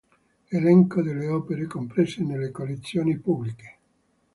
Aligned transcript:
Elenco 0.49 1.03
delle 1.03 1.27
opere 1.27 1.67
comprese 1.67 2.23
nelle 2.23 2.49
collezioni 2.49 3.19
pubbliche. 3.19 3.77